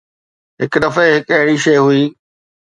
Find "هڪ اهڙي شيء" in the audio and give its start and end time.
1.17-1.79